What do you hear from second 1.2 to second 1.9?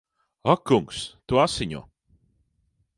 Tu asiņo!